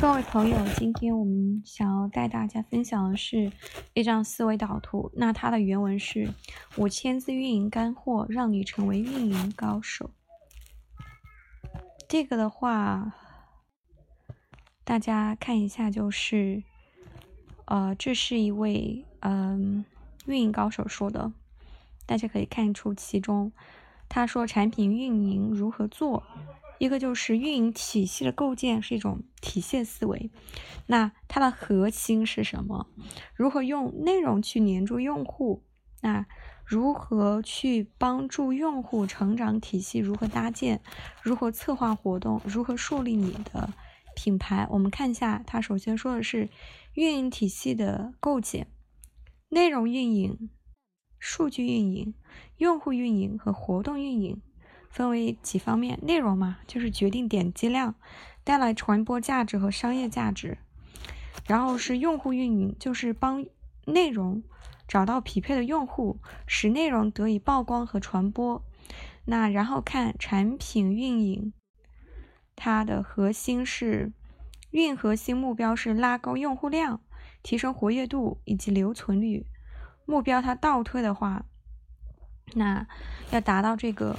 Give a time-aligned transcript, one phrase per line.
[0.00, 3.50] 各位朋友，今天我们想要带大家分享的是
[3.94, 5.10] 一张思维导图。
[5.16, 6.32] 那它的原文是：
[6.76, 10.10] 五千字运营干货，让你成为运营高手。
[12.08, 13.12] 这个的话，
[14.84, 16.62] 大家看一下，就是
[17.64, 19.84] 呃，这是一位嗯
[20.26, 21.32] 运营高手说的，
[22.06, 23.50] 大家可以看出其中，
[24.08, 26.22] 他说产品运营如何做。
[26.78, 30.30] 一个就是运营体系的构建是一种体系思维，
[30.86, 32.86] 那它的核心是什么？
[33.34, 35.64] 如何用内容去黏住用户？
[36.00, 36.26] 那
[36.64, 39.98] 如何去帮助用户成长体系？
[39.98, 40.80] 如何搭建？
[41.22, 42.40] 如何策划活动？
[42.44, 43.72] 如何树立你的
[44.14, 44.68] 品牌？
[44.70, 46.48] 我们看一下，它首先说的是
[46.94, 48.68] 运营体系的构建、
[49.48, 50.50] 内容运营、
[51.18, 52.14] 数据运营、
[52.58, 54.40] 用户运营和活动运营。
[54.90, 57.94] 分为几方面，内容嘛，就是决定点击量，
[58.42, 60.58] 带来传播价值和商业价值。
[61.46, 63.46] 然后是用户运营，就是帮
[63.86, 64.42] 内容
[64.86, 68.62] 找到匹配的用户，使内容得以曝光和传播。
[69.24, 71.52] 那然后看产品运营，
[72.56, 74.12] 它的核心是
[74.70, 77.00] 运核心目标是拉高用户量，
[77.42, 79.46] 提升活跃度以及留存率。
[80.04, 81.44] 目标它倒推的话，
[82.54, 82.86] 那
[83.30, 84.16] 要达到这个。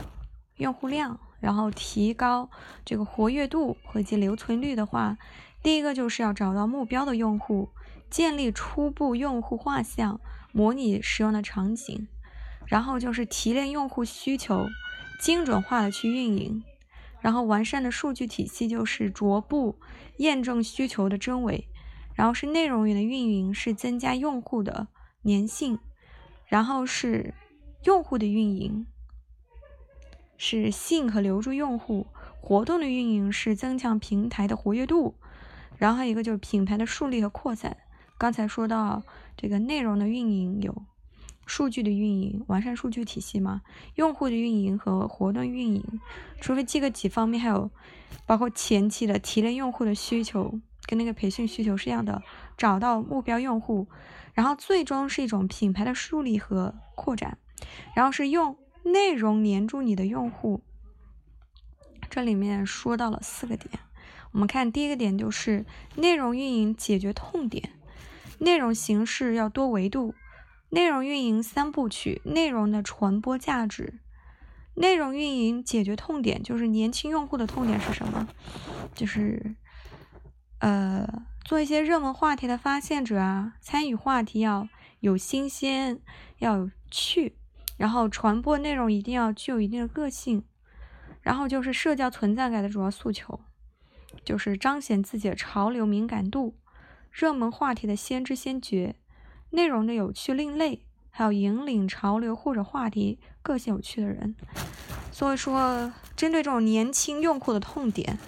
[0.59, 2.49] 用户量，然后提高
[2.85, 5.17] 这个活跃度以及留存率的话，
[5.63, 7.69] 第一个就是要找到目标的用户，
[8.09, 10.19] 建立初步用户画像，
[10.51, 12.07] 模拟使用的场景，
[12.65, 14.67] 然后就是提炼用户需求，
[15.21, 16.63] 精准化的去运营，
[17.21, 19.79] 然后完善的数据体系就是逐步
[20.17, 21.69] 验证需求的真伪，
[22.15, 24.89] 然后是内容源的运营是增加用户的
[25.23, 25.79] 粘性，
[26.47, 27.33] 然后是
[27.85, 28.85] 用户的运营。
[30.41, 32.07] 是吸引和留住用户，
[32.39, 35.15] 活动的运营是增强平台的活跃度，
[35.77, 37.75] 然后还有一个就是品牌的树立和扩散。
[38.17, 39.03] 刚才说到
[39.35, 40.83] 这个内容的运营有
[41.45, 43.63] 数据的运营，完善数据体系嘛，
[43.95, 45.99] 用户的运营和活动运营，
[46.39, 47.69] 除了这个几方面，还有
[48.25, 52.23] 包括前期的提炼用户的需求，跟那个培训需求是一样的，
[52.57, 53.89] 找到目标用户，
[54.33, 57.37] 然后最终是一种品牌的树立和扩展，
[57.93, 58.55] 然后是用。
[58.83, 60.61] 内容黏住你的用户，
[62.09, 63.79] 这里面说到了四个点。
[64.31, 67.71] 我们看第一个点就是内容运营解决痛点，
[68.37, 70.13] 内容形式要多维度，
[70.69, 73.99] 内容运营三部曲，内容的传播价值，
[74.75, 78.27] 内容运营解决痛点，就是年轻用户的痛点是什么？
[78.93, 79.55] 就是
[80.59, 84.67] 呃做一些热门话题的发现者啊，参与话题要
[84.99, 85.99] 有新鲜，
[86.37, 87.38] 要有趣。
[87.79, 90.43] 然后传播内容一定要具有一定的个性，
[91.21, 93.39] 然后就是社交存在感的主要诉求，
[94.21, 96.57] 就是彰显自己的潮流敏感度、
[97.09, 98.97] 热门话题的先知先觉、
[99.51, 104.35] 内容的有趣另类，还有引领潮流或者话题个性有趣的人。
[105.13, 108.19] 所以说，针对这种年轻用户的痛点，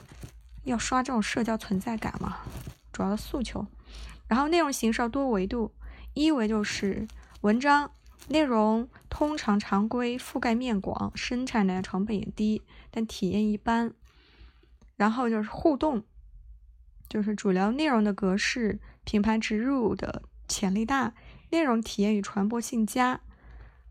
[0.63, 2.37] 要刷这种社交存在感嘛，
[2.93, 3.67] 主要的诉求。
[4.29, 5.73] 然后内容形式要多维度，
[6.13, 7.05] 一维就是
[7.41, 7.91] 文章。
[8.31, 13.93] 内容通常常规，覆盖面广，生产的成本也低，但体验一般。
[14.95, 16.05] 然后就是互动，
[17.09, 21.13] 就是主流内容的格式，品牌植入的潜力大，
[21.49, 23.19] 内容体验与传播性佳。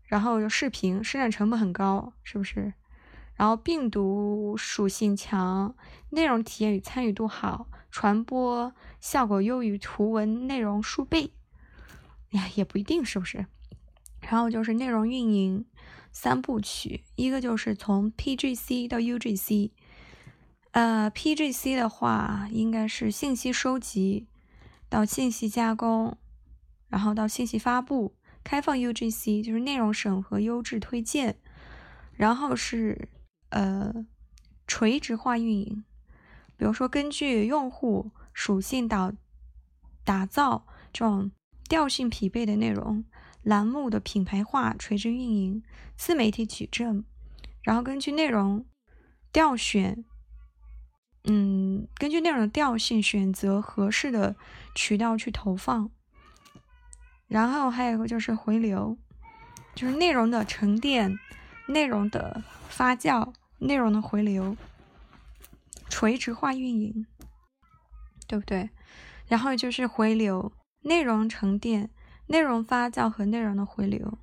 [0.05, 2.73] 然后视频，生产成本很高，是不是？
[3.35, 5.75] 然后病毒属性强，
[6.09, 11.31] 内容体验与参与度好，传播效果优于图文内容数倍。
[12.31, 13.45] 呀，也不一定，是不是？
[14.31, 15.65] 然后就是内容运营
[16.13, 19.71] 三部曲，一个就是从 PGC 到 UGC，
[20.71, 24.29] 呃，PGC 的话应该是信息收集
[24.87, 26.17] 到信息加工，
[26.87, 31.35] 然后到信息发布，开放 UGC 就是内容审核、优质推荐，
[32.13, 33.09] 然后是
[33.49, 33.93] 呃
[34.65, 35.83] 垂直化运营，
[36.55, 39.11] 比如说根据用户属性导
[40.05, 41.31] 打造这种
[41.67, 43.03] 调性匹配的内容。
[43.43, 45.63] 栏目的品牌化、垂直运营、
[45.95, 47.03] 自媒体矩阵，
[47.63, 48.65] 然后根据内容
[49.31, 50.05] 调选，
[51.23, 54.35] 嗯，根据内容的调性选择合适的
[54.75, 55.89] 渠道去投放。
[57.27, 58.97] 然后还有一个就是回流，
[59.73, 61.17] 就是内容的沉淀、
[61.67, 64.55] 内容的发酵、内容的回流，
[65.89, 67.07] 垂直化运营，
[68.27, 68.69] 对不对？
[69.27, 70.51] 然后就是回流、
[70.81, 71.89] 内容沉淀。
[72.31, 74.17] 内容发酵和内容的回流，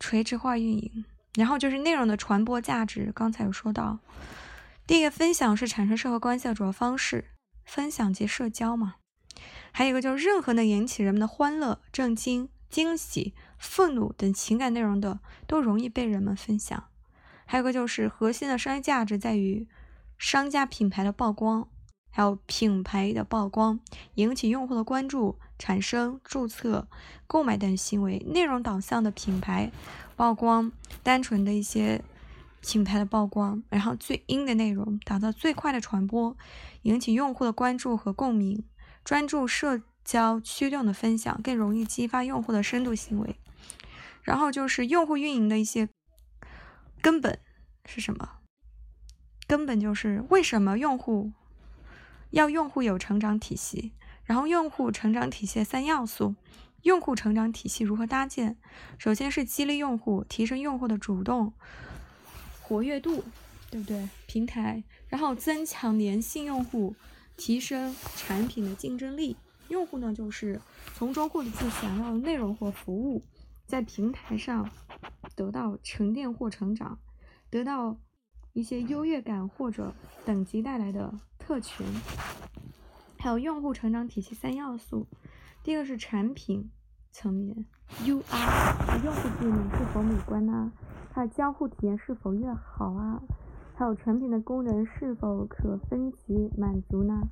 [0.00, 1.04] 垂直化运营，
[1.36, 3.12] 然后就是内容的传播价值。
[3.14, 4.00] 刚才有说到，
[4.88, 7.26] 第一个分享是产生社会关系的主要方式，
[7.64, 8.96] 分享及社交嘛。
[9.70, 16.88] 还有一个就是任何能引起人们的欢乐、震惊、惊喜、愤怒等情感内容的，都容易被人们分享。
[17.46, 19.68] 还有个就是核心的商业价值在于
[20.18, 21.68] 商家品牌的曝光，
[22.10, 23.80] 还有品牌的曝光
[24.14, 26.88] 引起用户的关注，产生注册、
[27.26, 28.18] 购买等行为。
[28.26, 29.70] 内容导向的品牌
[30.16, 30.72] 曝光，
[31.02, 32.02] 单纯的一些
[32.60, 36.36] 品牌的曝光，然后最阴的内容，打造最快的传播，
[36.82, 38.64] 引起用户的关注和共鸣。
[39.02, 43.36] 专注社交驱动的分享更容易激发用户的深度行为。
[44.22, 45.88] 然后就是用户运营的一些
[47.00, 47.38] 根本
[47.86, 48.28] 是什么？
[49.46, 51.32] 根本就是为什么用户
[52.30, 53.92] 要用户有成长体系？
[54.24, 56.34] 然后用户成长体系三要素，
[56.82, 58.56] 用户成长体系如何搭建？
[58.98, 61.52] 首先是激励用户，提升用户的主动
[62.62, 63.24] 活跃度，
[63.70, 64.08] 对不对？
[64.26, 66.94] 平台，然后增强粘性用户。
[67.36, 69.34] 提升产品的竞争力，
[69.68, 70.60] 用户呢就是
[70.94, 73.22] 从中获得自己想要的内容或服务，
[73.66, 74.68] 在平台上
[75.34, 76.98] 得到沉淀或成长，
[77.48, 77.98] 得到
[78.52, 79.92] 一些优越感或者
[80.24, 81.86] 等级带来的特权。
[83.18, 85.06] 还有用户成长体系三要素，
[85.62, 86.70] 第一个是产品
[87.12, 87.66] 层面
[88.00, 90.72] ，UI，用户界面是否美观呢？
[91.12, 93.20] 它的交互体验是否越好啊？
[93.74, 97.28] 还有产品的功能是否可分级满足呢？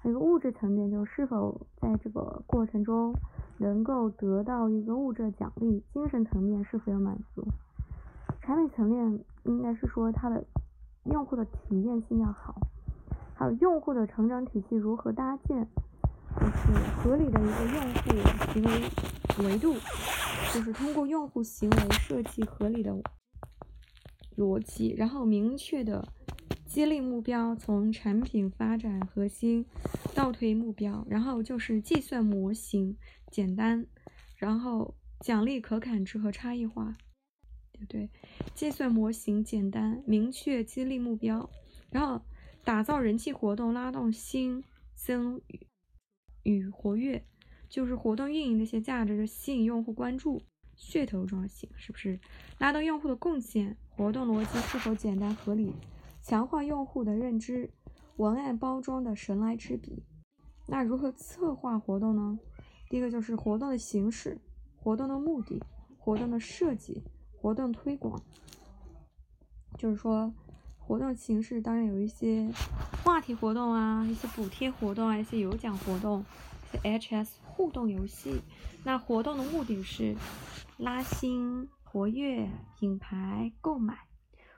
[0.00, 3.14] 还有物质层面，就是否在这个过程中
[3.58, 5.82] 能够得到一个物质奖励？
[5.92, 7.46] 精神层面是否有满足？
[8.40, 10.44] 产品层面应该是说它的
[11.04, 12.54] 用户的体验性要好，
[13.34, 15.66] 还有用户的成长体系如何搭建？
[16.40, 19.74] 就是合理的一个用户行为维度，
[20.54, 22.94] 就是通过用户行为设计合理的。
[24.34, 26.08] 逻辑，然后明确的
[26.64, 29.66] 激励目标，从产品发展核心
[30.14, 32.96] 倒推目标，然后就是计算模型
[33.30, 33.86] 简单，
[34.36, 36.96] 然后奖励可感知和差异化，
[37.86, 38.08] 对？
[38.54, 41.48] 计算模型简单，明确激励目标，
[41.90, 42.20] 然后
[42.64, 44.64] 打造人气活动，拉动新
[44.94, 45.66] 增与
[46.42, 47.24] 与活跃，
[47.68, 50.40] 就是活动运营的一些价值，就吸引用户关注。
[50.78, 52.18] 噱头重要性是不是
[52.58, 53.76] 拉动用户的贡献？
[53.90, 55.72] 活动逻辑是否简单合理？
[56.22, 57.70] 强化用户的认知？
[58.16, 60.02] 文案包装的神来之笔？
[60.66, 62.38] 那如何策划活动呢？
[62.88, 64.38] 第一个就是活动的形式、
[64.76, 65.62] 活动的目的、
[65.98, 67.02] 活动的设计、
[67.42, 68.22] 活动推广。
[69.76, 70.32] 就是说，
[70.78, 72.48] 活动形式当然有一些
[73.04, 76.24] 话题活动啊，一些补贴活动啊，一些有奖活动，
[76.72, 78.40] 一些 HS 互动游戏。
[78.84, 80.14] 那活动的目的是。
[80.78, 84.08] 拉新、活跃品牌购买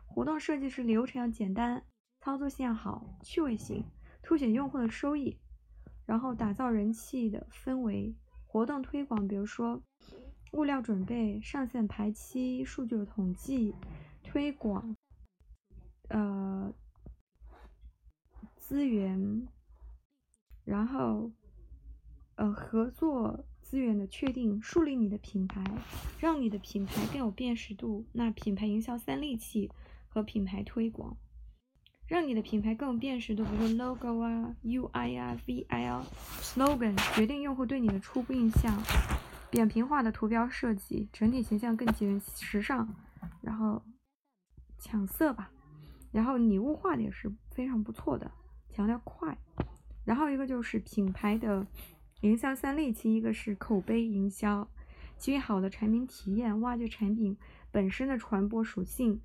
[0.06, 1.84] 活动设计是流程要简单，
[2.18, 3.84] 操作性要好，趣味性
[4.22, 5.36] 凸显用户的收益，
[6.06, 8.14] 然后打造人气的氛围。
[8.46, 9.82] 活动推广，比如说
[10.54, 13.74] 物料准备、上线排期、数据的统计、
[14.22, 14.96] 推广，
[16.08, 16.72] 呃，
[18.56, 19.46] 资源，
[20.64, 21.30] 然后
[22.36, 23.44] 呃合作。
[23.64, 25.64] 资源的确定，树立你的品牌，
[26.20, 28.04] 让你的品牌更有辨识度。
[28.12, 29.70] 那品牌营销三利器
[30.06, 31.16] 和品牌推广，
[32.06, 36.06] 让你的品牌更有辨识度，比如说 logo 啊、UI 啊、VI 啊、
[36.42, 38.80] slogan，决定用户对你的初步印象。
[39.54, 42.92] 扁平化的图标设计，整体形象更简时尚，
[43.40, 43.80] 然后
[44.80, 45.52] 抢色吧。
[46.10, 48.28] 然后拟物化的也是非常不错的，
[48.72, 49.38] 强调快。
[50.04, 51.64] 然后一个就是品牌的。
[52.22, 54.68] 营销三利器，一个是口碑营销，
[55.18, 57.36] 基于好的产品体验，挖掘产品
[57.70, 59.20] 本身的传播属性，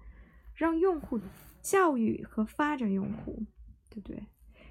[0.53, 1.19] 让用户
[1.61, 3.45] 教育和发展用户，
[3.89, 4.27] 对不对？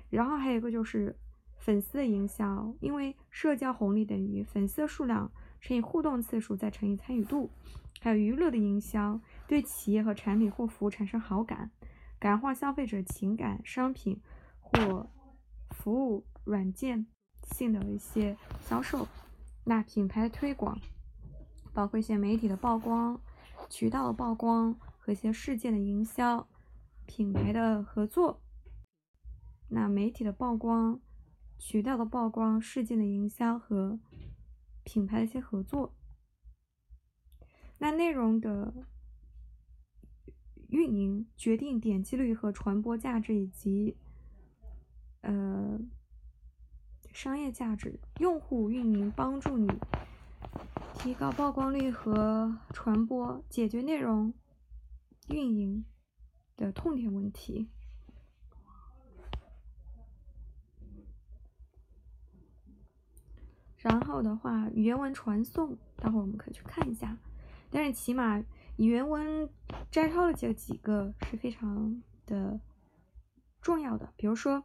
[0.09, 1.19] 然后还有一个就是
[1.57, 7.51] 粉丝的营销，因为社交红利等于粉丝数量乘以互动次数再乘以参与度，
[8.01, 11.71] 还有娱乐的营销，对企业和产品或服务产生好感，
[12.19, 14.21] 感化消费者情感，商品
[14.61, 15.09] 或
[15.71, 17.07] 服务软件。
[17.55, 19.09] 性的一些销售，
[19.65, 20.79] 那品牌的推广
[21.73, 23.19] 包括一些媒体的曝光、
[23.71, 26.47] 渠道的曝光和一些事件的营销，
[27.07, 28.43] 品牌的合作，
[29.71, 31.01] 那媒体的曝光、
[31.59, 33.99] 渠道的曝光、事件的营销和
[34.89, 35.95] 品牌的一些合作，
[37.77, 38.73] 那内容的
[40.69, 43.99] 运营决定点击率和传播价值以及
[45.21, 45.79] 呃。
[47.11, 49.67] 商业价值，用户运营帮助你
[50.95, 54.33] 提高曝光率和传播，解决内容
[55.29, 55.85] 运营
[56.55, 57.71] 的痛点问题。
[63.79, 67.17] 然后的话，原文传送，待会儿我们可以去看一下。
[67.71, 68.43] 但是起码
[68.77, 69.49] 原文
[69.91, 72.61] 摘抄的这几个是非常的
[73.63, 74.13] 重要的。
[74.17, 74.65] 比如说，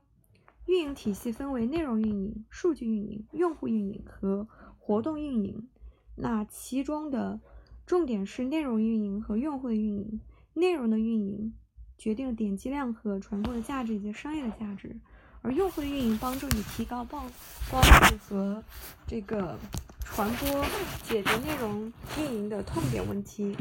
[0.66, 4.48] 运营体系分为内容运营、数据运营、用户运营和
[4.80, 5.68] 活动运营。
[6.16, 7.40] 那其中的
[7.86, 10.20] 重点是内容运营和用户运营。
[10.56, 11.54] 内容的运营
[11.98, 14.96] 决定了点击量和传播的价值以及商业的价值。
[15.44, 17.22] 而用户运营帮助你提高曝
[17.70, 18.64] 光度和
[19.06, 19.60] 这个
[20.06, 20.66] 传播，
[21.04, 23.56] 解决内容运营的痛点问题。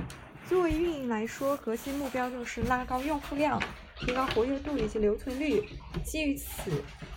[0.48, 3.60] 作为运营来说，核心目标就是拉高用户量，
[3.98, 5.60] 提高活跃度以及留存率。
[6.04, 6.70] 基于此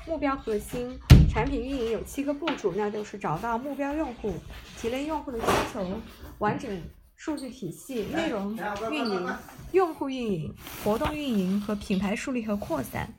[0.07, 4.34] 目标核心，产品运营有七个步骤，那就是找到目标用户，
[4.79, 6.01] 提炼用户的需求，
[6.39, 6.81] 完整
[7.15, 8.57] 数据体系，内容
[8.91, 9.36] 运营、
[9.74, 13.13] 用户运营、活动运营和品牌树立和扩散。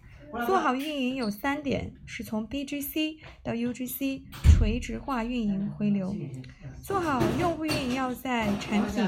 [0.47, 6.14] 做好运营有三点：是从 BGC 到 UGC 垂直化运营回流。
[6.83, 9.04] 做好用户运营要在产品、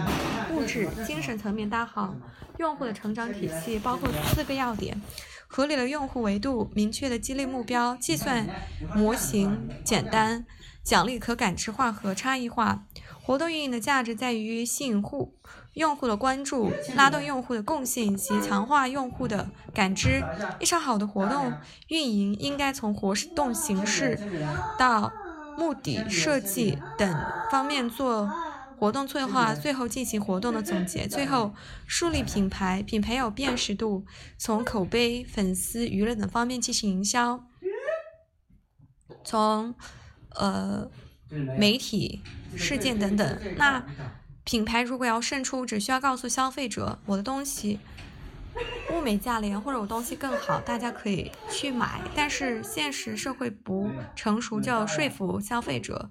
[0.52, 2.14] 物质、精神层面搭好
[2.58, 5.00] 用户的成长体系，包括四个要点：
[5.46, 8.46] 合理的用户维度、明确的激励目标、计算
[8.94, 10.44] 模型简单、
[10.82, 12.84] 奖励可感知化和差异化。
[13.22, 15.34] 活动运营的价值在于吸引户。
[15.78, 20.24] 用户的关注，拉动用户的共性及强化用户的感知。
[20.58, 21.52] 一场好的活动
[21.86, 24.18] 运营应该从活动形式
[24.76, 25.12] 到
[25.56, 28.28] 目的设计等方面做
[28.76, 31.06] 活动策划，最后进行活动的总结。
[31.06, 31.54] 最后
[31.86, 34.04] 树立品牌，品牌有辨识度，
[34.36, 37.44] 从口碑、粉丝、舆论等方面进行营销。
[39.22, 39.76] 从
[40.34, 40.90] 呃
[41.56, 42.20] 媒体
[42.56, 43.86] 事件等等，那。
[44.48, 47.78] 品牌如果要胜出，只需要告诉消费者我的东西
[48.90, 52.00] 物美价廉，或者我东西更好，大家可以去买。
[52.14, 56.08] 但是现实社会不成熟，就要说服消费者，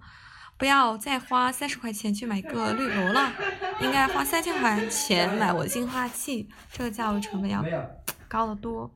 [0.56, 3.34] 不要再花三十块钱去买个绿萝了，
[3.82, 7.66] 应该花三千块钱买我的净化器，这个价位成本要
[8.28, 8.92] 高得多。